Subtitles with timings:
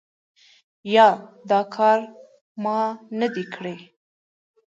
[0.93, 1.07] یا
[1.49, 1.99] دا کار
[2.63, 2.79] ما
[3.19, 3.75] نه دی کړی؟